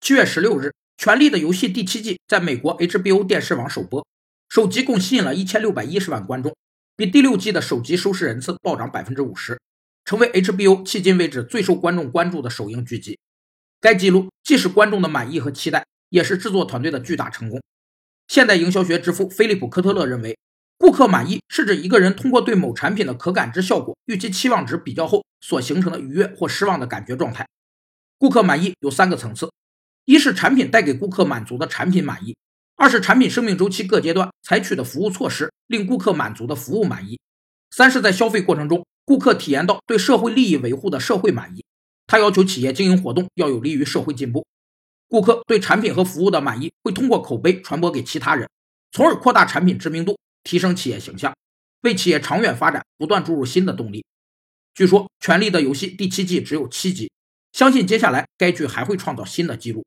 [0.00, 0.66] 七月十六日，
[0.96, 4.06] 《权力的游戏》第七季在美国 HBO 电视网首播，
[4.48, 6.54] 首集共吸引了一千六百一十万观众，
[6.96, 9.60] 比第六季的首集收视人次暴涨百分之五十，
[10.04, 13.18] 成为 HBO 迄今为止最受观众关注的首映剧集。
[13.80, 17.60] 该记录既是观众的满意和期待，也是制作团队的巨大成功。
[18.28, 20.38] 现代营销学之父菲利普·科特勒认为，
[20.78, 27.46] 顾客满意是指一个人通过对某产品的可感知效果预期期望值比较后所形成的愉悦或失望的感觉状态。
[28.16, 29.50] 顾客满意有三个层次：
[30.08, 32.32] 一是产品带给顾客满足的产品满意；
[32.76, 37.18] 二是产品生命周期各阶段采取的服务措施令顾客满足的服务满意；
[37.70, 41.62] 三是，在消费过程中，顾客体验到对社会利益维护的社会满意。
[42.06, 44.46] 他要求企业经营活动要有利于社会进步。
[45.08, 48.48] 顾客对产品和服务的满意会通过口碑传播给其他人，
[48.90, 51.34] 从而扩大产品知名度，提升企业形象，
[51.82, 54.02] 为企业长远发展不断注入新的动力。
[54.74, 57.10] 据说《权力的游戏》第七季只有七集，
[57.52, 59.84] 相信接下来该剧还会创造新的纪录。